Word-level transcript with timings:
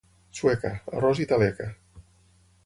Sueca, 0.37 0.71
arròs 1.01 1.21
i 1.27 1.29
taleca. 1.33 1.69